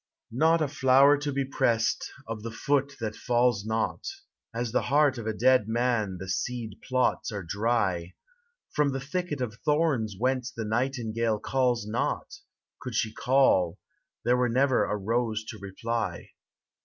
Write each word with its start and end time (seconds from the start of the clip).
Not 0.31 0.63
a 0.63 0.67
flower 0.67 1.15
to 1.19 1.31
be 1.31 1.45
pressed 1.45 2.11
of 2.27 2.41
the 2.41 2.49
foot 2.49 2.95
that 2.99 3.15
falls 3.15 3.63
not; 3.67 4.07
As 4.51 4.71
the 4.71 4.81
heart 4.81 5.19
of 5.19 5.27
a 5.27 5.31
dead 5.31 5.67
man 5.67 6.17
the 6.17 6.27
seed 6.27 6.79
plots 6.81 7.31
are 7.31 7.43
dry; 7.43 8.15
From 8.71 8.93
the 8.93 8.99
thicket 8.99 9.41
of 9.41 9.53
thorns 9.63 10.15
whence 10.17 10.49
the 10.51 10.65
nightin 10.65 11.13
gale 11.13 11.37
calls 11.39 11.85
not, 11.85 12.39
Could 12.79 12.95
she 12.95 13.13
call, 13.13 13.77
there 14.25 14.35
were 14.37 14.49
never 14.49 14.85
a 14.85 14.97
rose 14.97 15.43
to 15.49 15.59
reply. 15.59 16.31